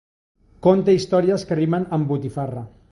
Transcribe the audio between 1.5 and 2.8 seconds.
que rimen amb botifarra.